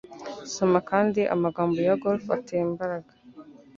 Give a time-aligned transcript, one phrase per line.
[0.53, 3.11] Soma kandi amagambo ya golf atera imbaraga.